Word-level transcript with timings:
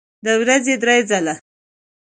د 0.25 0.27
ورځې 0.41 0.73
درې 0.83 0.97
ځله 1.09 1.33